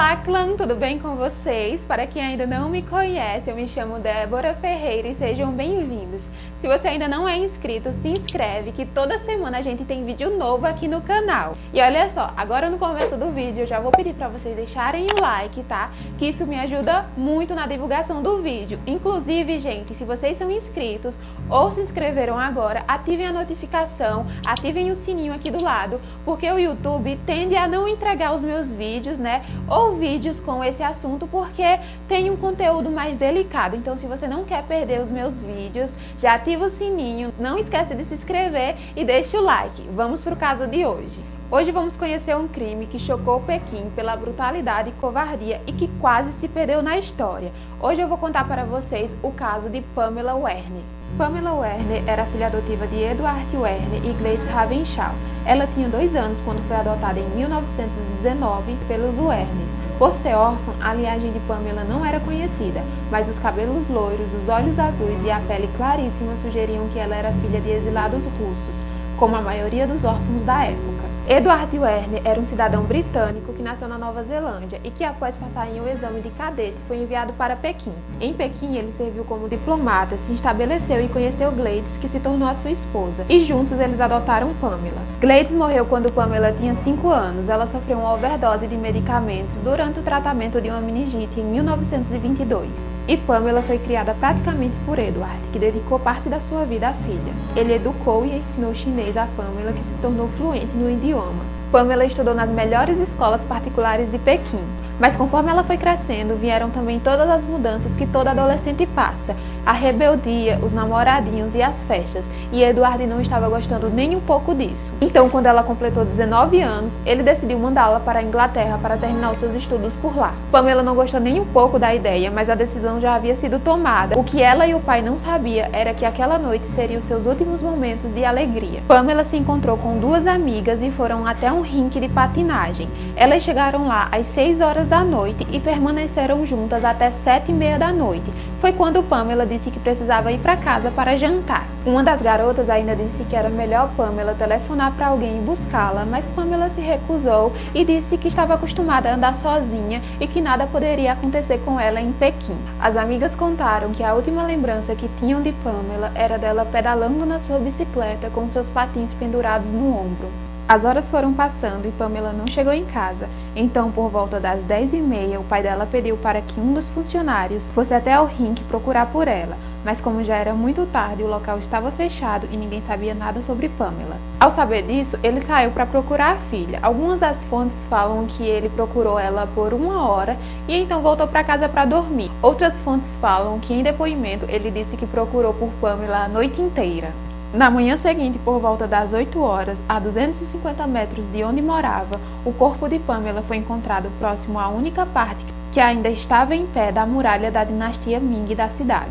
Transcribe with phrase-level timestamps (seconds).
[0.00, 1.84] Olá, clã, tudo bem com vocês?
[1.84, 6.22] Para quem ainda não me conhece, eu me chamo Débora Ferreira e sejam bem-vindos.
[6.60, 10.36] Se você ainda não é inscrito, se inscreve que toda semana a gente tem vídeo
[10.36, 11.56] novo aqui no canal.
[11.72, 15.06] E olha só, agora no começo do vídeo eu já vou pedir para vocês deixarem
[15.06, 15.90] o like, tá?
[16.18, 18.78] Que isso me ajuda muito na divulgação do vídeo.
[18.86, 21.18] Inclusive, gente, se vocês são inscritos
[21.48, 26.58] ou se inscreveram agora, ativem a notificação, ativem o sininho aqui do lado, porque o
[26.58, 29.42] YouTube tende a não entregar os meus vídeos, né?
[29.66, 33.76] Ou vídeos com esse assunto, porque tem um conteúdo mais delicado.
[33.76, 37.56] Então, se você não quer perder os meus vídeos, já ative ativa o sininho, não
[37.56, 39.88] esquece de se inscrever e deixa o like.
[39.94, 41.22] Vamos para o caso de hoje.
[41.48, 46.32] Hoje vamos conhecer um crime que chocou Pequim pela brutalidade e covardia e que quase
[46.32, 47.52] se perdeu na história.
[47.80, 50.82] Hoje eu vou contar para vocês o caso de Pamela Werner.
[51.16, 55.14] Pamela Werner era filha adotiva de Edward Werner e Gleice Ravenshaw.
[55.46, 59.89] Ela tinha dois anos quando foi adotada em 1919 pelos Werners.
[60.00, 64.48] Por ser órfã, a linhagem de Pamela não era conhecida, mas os cabelos loiros, os
[64.48, 68.82] olhos azuis e a pele claríssima sugeriam que ela era filha de exilados russos,
[69.18, 71.09] como a maioria dos órfãos da época.
[71.30, 75.68] Edward Werner era um cidadão britânico que nasceu na Nova Zelândia e que, após passar
[75.68, 77.92] em um exame de cadete, foi enviado para Pequim.
[78.20, 82.56] Em Pequim, ele serviu como diplomata, se estabeleceu e conheceu Gladys, que se tornou a
[82.56, 85.00] sua esposa, e juntos eles adotaram Pamela.
[85.20, 87.48] Gladys morreu quando Pamela tinha 5 anos.
[87.48, 93.16] Ela sofreu uma overdose de medicamentos durante o tratamento de uma meningite em 1922 e
[93.16, 97.32] Pamela foi criada praticamente por Edward, que dedicou parte da sua vida à filha.
[97.56, 101.44] Ele educou e ensinou chinês a Pamela, que se tornou fluente no idioma.
[101.72, 104.64] Pamela estudou nas melhores escolas particulares de Pequim,
[104.98, 109.72] mas conforme ela foi crescendo, vieram também todas as mudanças que toda adolescente passa: a
[109.72, 112.24] rebeldia, os namoradinhos e as festas.
[112.52, 114.92] E Eduardo não estava gostando nem um pouco disso.
[115.00, 119.38] Então, quando ela completou 19 anos, ele decidiu mandá-la para a Inglaterra para terminar os
[119.38, 120.32] seus estudos por lá.
[120.50, 124.18] Pamela não gostou nem um pouco da ideia, mas a decisão já havia sido tomada.
[124.18, 127.26] O que ela e o pai não sabia era que aquela noite seria os seus
[127.26, 128.82] últimos momentos de alegria.
[128.88, 132.88] Pamela se encontrou com duas amigas e foram até um rink de patinagem.
[133.14, 137.78] Elas chegaram lá às 6 horas da noite e permaneceram juntas até sete e meia
[137.78, 138.30] da noite.
[138.60, 141.66] Foi quando Pamela disse que precisava ir para casa para jantar.
[141.86, 146.28] Uma das garotas ainda disse que era melhor Pamela telefonar para alguém e buscá-la, mas
[146.28, 151.12] Pamela se recusou e disse que estava acostumada a andar sozinha e que nada poderia
[151.12, 152.56] acontecer com ela em Pequim.
[152.78, 157.38] As amigas contaram que a última lembrança que tinham de Pamela era dela pedalando na
[157.38, 160.49] sua bicicleta com seus patins pendurados no ombro.
[160.70, 163.28] As horas foram passando e Pamela não chegou em casa.
[163.56, 166.88] Então, por volta das 10 e meia, o pai dela pediu para que um dos
[166.90, 169.56] funcionários fosse até ao rink procurar por ela.
[169.84, 173.68] Mas como já era muito tarde, o local estava fechado e ninguém sabia nada sobre
[173.68, 174.16] Pamela.
[174.38, 176.78] Ao saber disso, ele saiu para procurar a filha.
[176.80, 180.36] Algumas das fontes falam que ele procurou ela por uma hora
[180.68, 182.30] e então voltou para casa para dormir.
[182.40, 187.12] Outras fontes falam que em depoimento ele disse que procurou por Pamela a noite inteira.
[187.52, 192.52] Na manhã seguinte, por volta das 8 horas, a 250 metros de onde morava, o
[192.52, 197.04] corpo de Pamela foi encontrado próximo à única parte que ainda estava em pé da
[197.04, 199.10] muralha da dinastia Ming da cidade.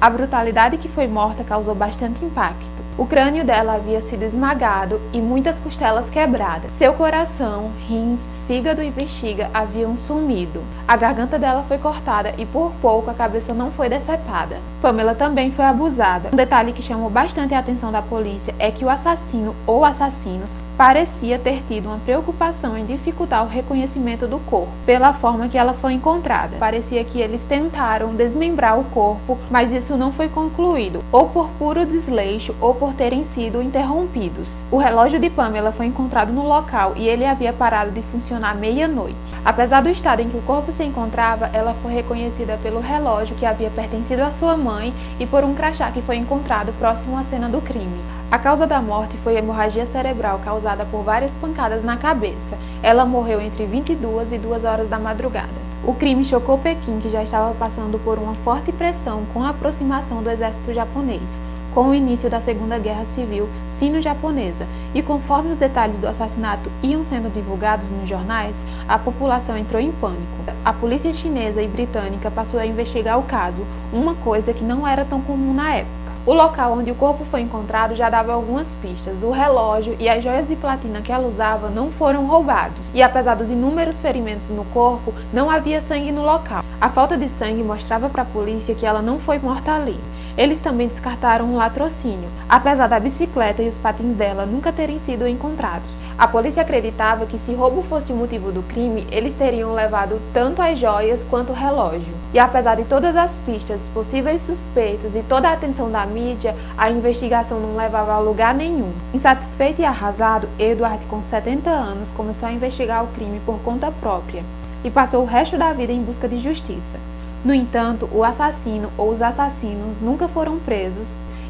[0.00, 2.64] A brutalidade que foi morta causou bastante impacto.
[2.96, 6.70] O crânio dela havia sido esmagado e muitas costelas quebradas.
[6.72, 10.62] Seu coração, rins, fígado e bexiga haviam sumido.
[10.86, 14.58] A garganta dela foi cortada e por pouco a cabeça não foi decepada.
[14.82, 16.28] Pamela também foi abusada.
[16.32, 20.56] Um detalhe que chamou bastante a atenção da polícia é que o assassino ou assassinos
[20.76, 25.72] parecia ter tido uma preocupação em dificultar o reconhecimento do corpo, pela forma que ela
[25.72, 26.56] foi encontrada.
[26.58, 31.86] Parecia que eles tentaram desmembrar o corpo, mas isso não foi concluído, ou por puro
[31.86, 34.48] desleixo ou por terem sido interrompidos.
[34.70, 38.56] O relógio de Pamela foi encontrado no local e ele havia parado de funcionar funcionar
[38.56, 39.14] meia-noite.
[39.44, 43.46] Apesar do estado em que o corpo se encontrava, ela foi reconhecida pelo relógio que
[43.46, 47.48] havia pertencido à sua mãe e por um crachá que foi encontrado próximo à cena
[47.48, 48.00] do crime.
[48.30, 52.58] A causa da morte foi hemorragia cerebral causada por várias pancadas na cabeça.
[52.82, 55.64] Ela morreu entre 22 e 2 horas da madrugada.
[55.84, 60.22] O crime chocou Pequim, que já estava passando por uma forte pressão com a aproximação
[60.22, 61.40] do exército japonês
[61.74, 63.48] com o início da Segunda Guerra Civil
[63.78, 68.56] Sino-Japonesa, e conforme os detalhes do assassinato iam sendo divulgados nos jornais,
[68.88, 70.22] a população entrou em pânico.
[70.64, 75.04] A polícia chinesa e britânica passou a investigar o caso, uma coisa que não era
[75.04, 76.04] tão comum na época.
[76.26, 79.22] O local onde o corpo foi encontrado já dava algumas pistas.
[79.22, 82.90] O relógio e as joias de platina que ela usava não foram roubados.
[82.94, 86.64] E apesar dos inúmeros ferimentos no corpo, não havia sangue no local.
[86.80, 90.00] A falta de sangue mostrava para a polícia que ela não foi morta ali.
[90.36, 95.26] Eles também descartaram um latrocínio, apesar da bicicleta e os patins dela nunca terem sido
[95.26, 96.02] encontrados.
[96.16, 100.62] A polícia acreditava que se roubo fosse o motivo do crime, eles teriam levado tanto
[100.62, 102.14] as joias quanto o relógio.
[102.32, 106.90] E apesar de todas as pistas, possíveis suspeitos e toda a atenção da mídia, a
[106.90, 108.92] investigação não levava a lugar nenhum.
[109.12, 114.44] Insatisfeito e arrasado, Edward, com 70 anos, começou a investigar o crime por conta própria
[114.84, 116.98] e passou o resto da vida em busca de justiça.
[117.44, 121.08] No entanto, o assassino ou os assassinos nunca foram presos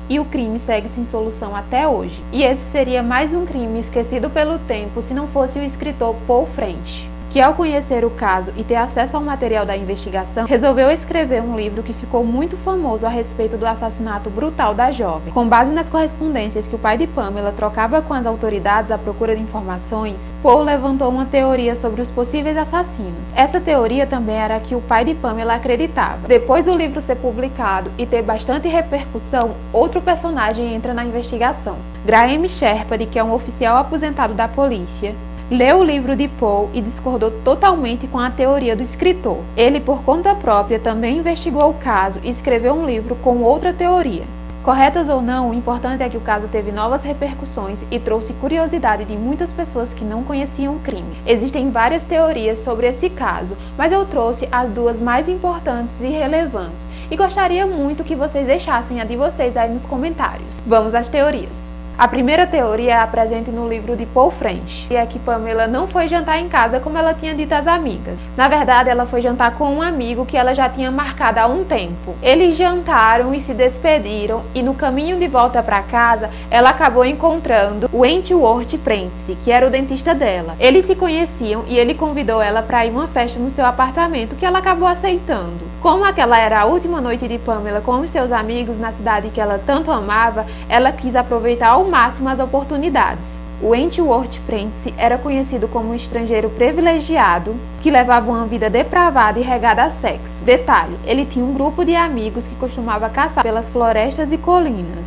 [0.08, 2.20] e o crime segue sem solução até hoje.
[2.32, 6.46] E esse seria mais um crime esquecido pelo tempo se não fosse o escritor Paul
[6.55, 11.43] French que, ao conhecer o caso e ter acesso ao material da investigação, resolveu escrever
[11.43, 15.33] um livro que ficou muito famoso a respeito do assassinato brutal da jovem.
[15.33, 19.35] Com base nas correspondências que o pai de Pamela trocava com as autoridades à procura
[19.35, 23.33] de informações, Paul levantou uma teoria sobre os possíveis assassinos.
[23.35, 26.29] Essa teoria também era que o pai de Pamela acreditava.
[26.29, 31.79] Depois do livro ser publicado e ter bastante repercussão, outro personagem entra na investigação.
[32.07, 35.17] Graham Sherpard, que é um oficial aposentado da polícia,
[35.50, 39.38] leu o livro de Poe e discordou totalmente com a teoria do escritor.
[39.56, 44.25] Ele, por conta própria, também investigou o caso e escreveu um livro com outra teoria.
[44.62, 49.05] Corretas ou não, o importante é que o caso teve novas repercussões e trouxe curiosidade
[49.05, 51.19] de muitas pessoas que não conheciam o crime.
[51.26, 56.94] Existem várias teorias sobre esse caso, mas eu trouxe as duas mais importantes e relevantes
[57.11, 60.61] e gostaria muito que vocês deixassem a de vocês aí nos comentários.
[60.67, 61.64] Vamos às teorias.
[61.96, 65.87] A primeira teoria é presente no livro de Paul French, e é que Pamela não
[65.87, 68.19] foi jantar em casa como ela tinha dito às amigas.
[68.37, 71.62] Na verdade, ela foi jantar com um amigo que ela já tinha marcado há um
[71.62, 72.17] tempo.
[72.20, 77.88] Eles jantaram e se despediram, e no caminho de volta para casa, ela acabou encontrando
[77.93, 80.56] o Wentworth Prentice, que era o dentista dela.
[80.58, 84.44] Eles se conheciam e ele convidou ela para ir uma festa no seu apartamento, que
[84.44, 85.75] ela acabou aceitando.
[85.81, 89.38] Como aquela era a última noite de Pamela com os seus amigos na cidade que
[89.38, 93.29] ela tanto amava, ela quis aproveitar ao máximo as oportunidades.
[93.63, 99.43] O Wentworth Prentice era conhecido como um estrangeiro privilegiado que levava uma vida depravada e
[99.43, 100.43] regada a sexo.
[100.43, 105.05] Detalhe: ele tinha um grupo de amigos que costumava caçar pelas florestas e colinas.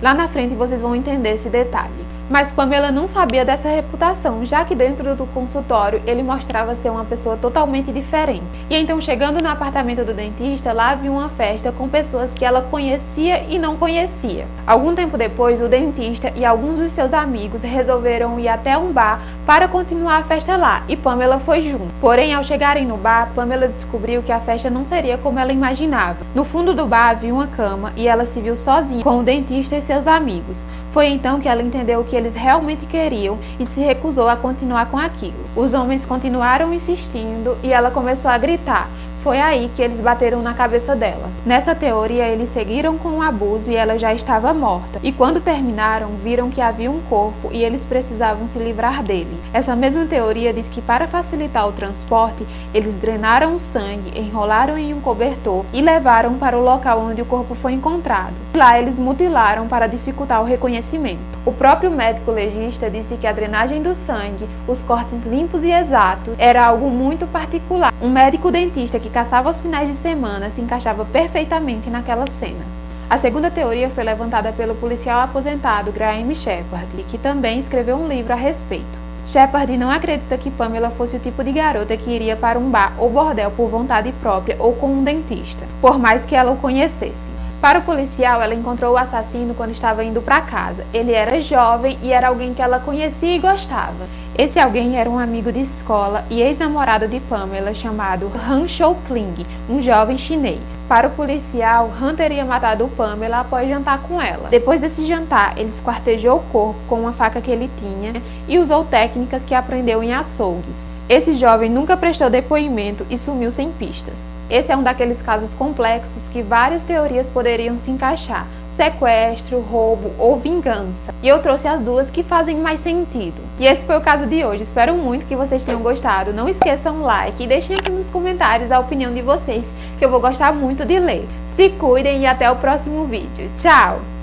[0.00, 2.17] Lá na frente vocês vão entender esse detalhe.
[2.30, 7.04] Mas Pamela não sabia dessa reputação, já que dentro do consultório ele mostrava ser uma
[7.04, 8.44] pessoa totalmente diferente.
[8.68, 12.60] E então, chegando no apartamento do dentista, lá viu uma festa com pessoas que ela
[12.60, 14.46] conhecia e não conhecia.
[14.66, 19.20] Algum tempo depois, o dentista e alguns dos seus amigos resolveram ir até um bar
[19.48, 21.88] para continuar a festa lá, e Pamela foi junto.
[22.02, 26.18] Porém, ao chegarem no bar, Pamela descobriu que a festa não seria como ela imaginava.
[26.34, 29.74] No fundo do bar havia uma cama e ela se viu sozinha com o dentista
[29.74, 30.66] e seus amigos.
[30.92, 34.90] Foi então que ela entendeu o que eles realmente queriam e se recusou a continuar
[34.90, 35.38] com aquilo.
[35.56, 38.90] Os homens continuaram insistindo e ela começou a gritar:
[39.28, 41.28] foi aí que eles bateram na cabeça dela.
[41.44, 44.98] Nessa teoria, eles seguiram com o abuso e ela já estava morta.
[45.02, 49.38] E quando terminaram, viram que havia um corpo e eles precisavam se livrar dele.
[49.52, 54.94] Essa mesma teoria diz que para facilitar o transporte, eles drenaram o sangue, enrolaram em
[54.94, 58.32] um cobertor e levaram para o local onde o corpo foi encontrado.
[58.54, 61.20] Lá eles mutilaram para dificultar o reconhecimento.
[61.44, 66.34] O próprio médico legista disse que a drenagem do sangue, os cortes limpos e exatos,
[66.38, 67.92] era algo muito particular.
[68.02, 72.64] Um médico dentista que caçava aos finais de semana se encaixava perfeitamente naquela cena.
[73.10, 78.32] A segunda teoria foi levantada pelo policial aposentado Graham Shepard, que também escreveu um livro
[78.32, 78.86] a respeito.
[79.26, 82.94] Shepard não acredita que Pamela fosse o tipo de garota que iria para um bar
[82.96, 87.37] ou bordel por vontade própria ou com um dentista, por mais que ela o conhecesse.
[87.60, 90.86] Para o policial, ela encontrou o assassino quando estava indo para casa.
[90.94, 94.06] Ele era jovem e era alguém que ela conhecia e gostava.
[94.36, 99.82] Esse alguém era um amigo de escola e ex-namorado de Pamela chamado Han Shou-Kling, um
[99.82, 100.78] jovem chinês.
[100.88, 104.48] Para o policial, Han teria matado Pamela após jantar com ela.
[104.50, 108.12] Depois desse jantar, ele esquartejou o corpo com uma faca que ele tinha
[108.46, 110.88] e usou técnicas que aprendeu em açougues.
[111.08, 114.28] Esse jovem nunca prestou depoimento e sumiu sem pistas.
[114.50, 118.46] Esse é um daqueles casos complexos que várias teorias poderiam se encaixar,
[118.76, 121.14] sequestro, roubo ou vingança.
[121.22, 123.40] E eu trouxe as duas que fazem mais sentido.
[123.58, 124.64] E esse foi o caso de hoje.
[124.64, 126.32] Espero muito que vocês tenham gostado.
[126.32, 129.64] Não esqueçam o like e deixem aqui nos comentários a opinião de vocês,
[129.98, 131.26] que eu vou gostar muito de ler.
[131.56, 133.50] Se cuidem e até o próximo vídeo.
[133.58, 134.17] Tchau!